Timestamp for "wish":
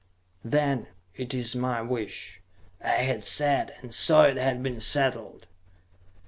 1.83-2.41